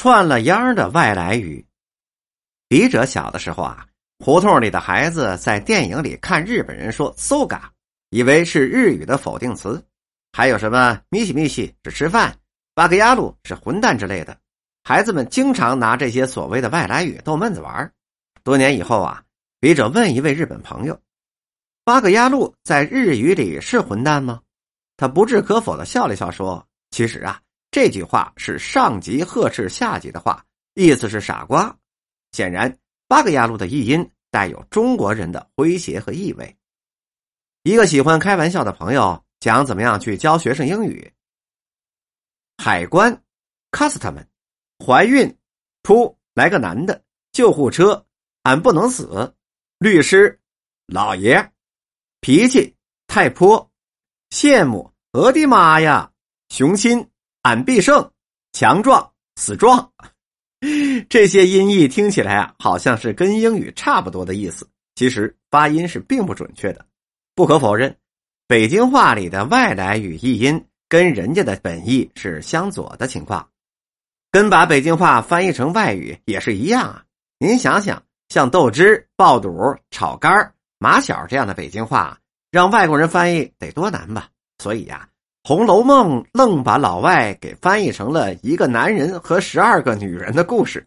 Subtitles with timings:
[0.00, 1.62] 串了秧的外来语。
[2.68, 3.86] 笔者小的时候啊，
[4.18, 7.60] 胡同里的孩子在电影里看日本人说 “soga”，
[8.08, 9.84] 以为是日语的否定词。
[10.32, 12.34] 还有什么“咪西咪西”是吃饭
[12.74, 14.34] ，“八格牙路”是混蛋之类的。
[14.84, 17.92] 孩子们经常拿这些所谓的外来语逗闷子玩。
[18.42, 19.22] 多年以后啊，
[19.60, 20.98] 笔者问一位日本朋友
[21.84, 24.40] ：“八个鸭路在日语里是混蛋吗？”
[24.96, 27.38] 他不置可否的笑了笑说：“其实啊。”
[27.70, 30.44] 这句话是上级呵斥下级的话，
[30.74, 31.76] 意思是傻瓜。
[32.32, 36.56] 显然，八格牙路的译音带有中国人的诙谐和意味。
[37.62, 41.12] 一个喜欢开玩笑的朋友讲怎么样去教学生英语：
[42.56, 43.22] 海关
[43.70, 44.24] ，custom，
[44.84, 45.38] 怀孕，
[45.82, 47.02] 噗，来个男的；
[47.32, 48.06] 救护车，
[48.42, 49.32] 俺不能死；
[49.78, 50.40] 律师，
[50.86, 51.52] 老爷，
[52.20, 52.74] 脾气
[53.06, 53.70] 太泼；
[54.30, 56.10] 羡慕，我的妈呀，
[56.48, 57.06] 雄心。
[57.42, 58.10] 俺必胜，
[58.52, 59.90] 强壮，死壮，
[61.08, 64.68] 这些音译听起来啊，好像是跟英语差不多的意思。
[64.94, 66.84] 其实发音是并不准确的。
[67.34, 67.96] 不可否认，
[68.46, 73.48] 北京话里的外来语译音跟人家的本意是相左的情况，
[74.30, 77.04] 跟把北京话翻译成外语也是一样啊。
[77.38, 82.18] 您想想，像豆汁、爆肚、炒肝、马小这样的北京话，
[82.50, 84.28] 让外国人翻译得多难吧？
[84.58, 85.08] 所以呀。
[85.42, 90.86] 《红楼梦》愣把老外给翻译成了一个男人和十二个女人的故事，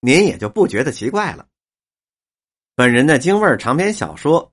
[0.00, 1.46] 您也就不觉得奇怪了。
[2.76, 4.44] 本人的京味长篇小说《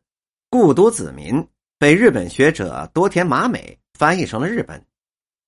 [0.50, 1.36] 故都子民》
[1.78, 4.84] 被日本学者多田麻美翻译成了日本，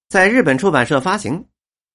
[0.10, 1.44] 在日本出版社发行。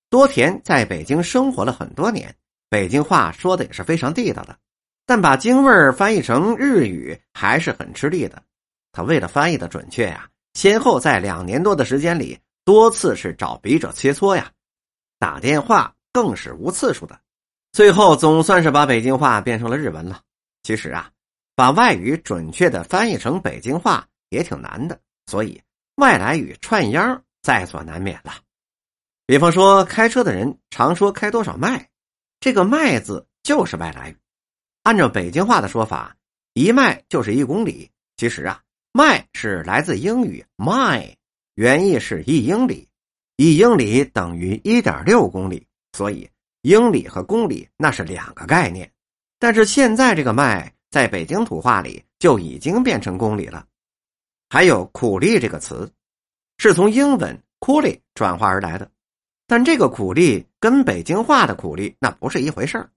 [0.08, 2.34] 多田在北京生活了很多年，
[2.68, 4.58] 北京话说的也是非常地道的，
[5.06, 8.42] 但把京味翻译成日语还是很吃力的。
[8.92, 10.28] 他为了翻译的准确呀。
[10.54, 14.52] 先后在两年多的时间里，多次是找笔者切磋呀，
[15.18, 17.18] 打电话更是无次数的，
[17.72, 20.20] 最后总算是把北京话变成了日文了。
[20.62, 21.10] 其实啊，
[21.54, 25.60] 把外语准确的翻译成北京话也挺难的，所以
[25.96, 28.34] 外来语串秧在所难免了。
[29.26, 31.88] 比方说，开车的人常说开多少迈，
[32.40, 34.16] 这个迈字就是外来语。
[34.82, 36.14] 按照北京话的说法，
[36.52, 37.90] 一迈就是一公里。
[38.18, 38.60] 其实啊。
[38.94, 41.16] 迈是来自英语 m y
[41.54, 42.86] 原意是一英里，
[43.36, 46.28] 一英里等于一点六公里，所以
[46.60, 48.90] 英里和公里那是两个概念。
[49.38, 53.66] 但是现在这个迈在北京土话里就已经变成公里了。
[54.50, 55.90] 还有苦力这个词，
[56.58, 58.90] 是从英文 coolie 转化而来的，
[59.46, 62.90] 但这个苦力跟北京话的苦力那不是一回事儿。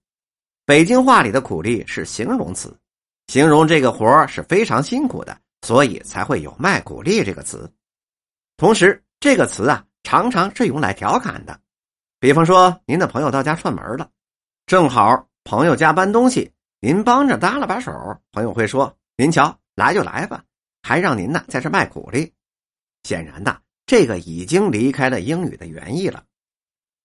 [0.66, 2.76] 北京话里的苦力是形容词，
[3.28, 5.40] 形容这个活是非常辛苦的。
[5.66, 7.68] 所以才会有“卖苦力”这个词，
[8.56, 11.58] 同时这个词啊，常常是用来调侃的。
[12.20, 14.08] 比方说，您的朋友到家串门了，
[14.66, 17.92] 正好朋友家搬东西，您帮着搭了把手，
[18.30, 20.44] 朋友会说：“您瞧，来就来吧，
[20.84, 22.32] 还让您呢在这卖苦力。”
[23.02, 26.22] 显然呐，这个已经离开了英语的原意了。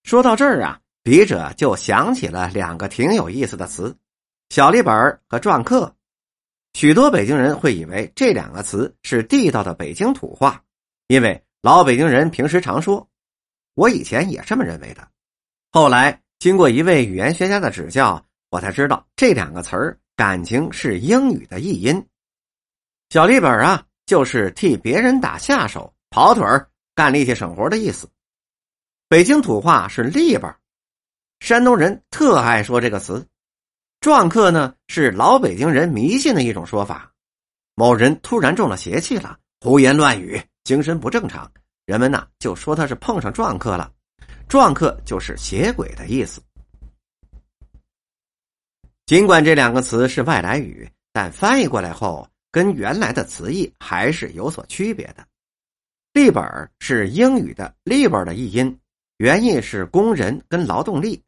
[0.03, 3.97] 说到这儿啊，笔者就想起了两个挺有意思的词：
[4.49, 4.93] 小立本
[5.28, 5.95] 和篆刻。
[6.74, 10.64] 许多北京人会以为这两个词是地道的北京土话，
[11.08, 13.08] 因为老北京人平时常说。
[13.74, 15.08] 我以前也这么认为的，
[15.72, 22.06] 后来经过一位语言学家的指教，我才知道这两个词儿感情是英语的译音。
[23.09, 28.09] 小立本啊，就是替别人打下手、跑腿儿、干力气省活的意思。
[29.08, 30.53] 北京土话是立本，
[31.40, 33.26] 山东人特爱说这个词。
[34.01, 37.12] 篆刻呢是老北京人迷信的一种说法，
[37.75, 41.50] 某人突然中了邪气了，胡言乱语，精神不正常，
[41.85, 43.91] 人们呢就说他是碰上篆刻了。
[44.50, 46.41] 篆刻就是邪鬼的意思。
[49.06, 55.23] 尽管这两个词是外来语，但翻译过来后跟原来的词义还是有所区别的。
[56.13, 56.44] 立本
[56.79, 58.79] 是英语的 “labor” 的译音，
[59.17, 61.22] 原意是工人跟劳动力。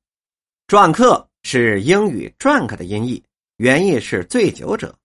[0.68, 1.30] 篆刻。
[1.44, 3.24] 是英语 “drunk” 的音译，
[3.58, 4.96] 原意是醉酒者。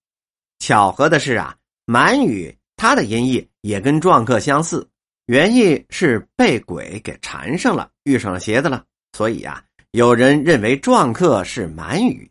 [0.60, 4.88] 巧合的是啊，满语它的音译也跟篆刻相似，
[5.26, 8.84] 原意是被鬼给缠上了，遇上了邪的了。
[9.12, 12.30] 所以啊，有人认为篆刻是满语，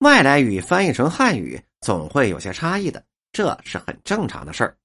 [0.00, 3.02] 外来语翻译成汉语总会有些差异的，
[3.32, 4.76] 这是很正常的事儿。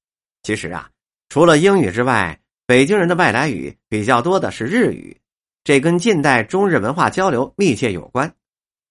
[0.44, 0.90] 其实啊，
[1.30, 5.16] 除了英语之外，北京人的外来语比较多的是日语，
[5.64, 8.34] 这跟近代中日文化交流密切有关。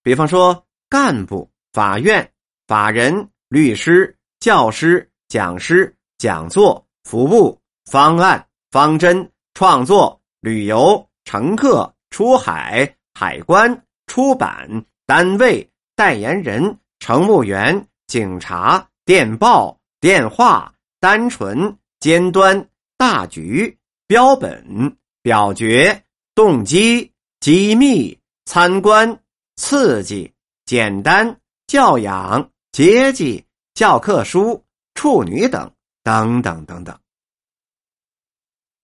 [0.03, 2.31] 比方说，干部、法院、
[2.67, 14.69] 法人、律师、教师、讲师、讲座、服务、方案、方针、创作、旅游、乘客、出海、海关、出版、
[15.07, 22.67] 单位、代言人、乘务员、警察、电报、电话、单纯、尖端、
[22.97, 23.77] 大局、
[24.07, 26.03] 标本、表决、
[26.35, 29.21] 动机、机密、参观、
[29.61, 30.33] 刺激、
[30.65, 34.65] 简单、教养、阶级、教科书、
[34.95, 35.71] 处女等
[36.03, 36.99] 等等等等。